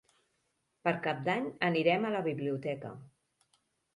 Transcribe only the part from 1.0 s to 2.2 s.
Cap d'Any anirem a